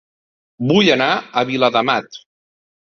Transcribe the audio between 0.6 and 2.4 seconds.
Vull anar a Viladamat